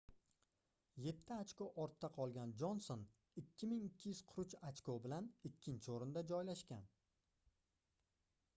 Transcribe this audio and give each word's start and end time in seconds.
yetti 1.07 1.33
ochko 1.35 1.65
ortda 1.83 2.09
qolgan 2.15 2.53
jonson 2.61 3.03
2243 3.41 4.57
ochko 4.71 4.97
bilan 5.07 5.31
ikkinchi 5.53 5.95
oʻrinda 5.97 6.25
joylashgan 6.33 6.91